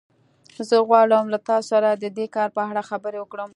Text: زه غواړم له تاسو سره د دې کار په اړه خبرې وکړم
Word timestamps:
زه 0.67 0.75
غواړم 0.87 1.25
له 1.33 1.39
تاسو 1.49 1.67
سره 1.73 1.89
د 1.91 2.05
دې 2.17 2.25
کار 2.35 2.49
په 2.57 2.61
اړه 2.69 2.81
خبرې 2.89 3.17
وکړم 3.19 3.49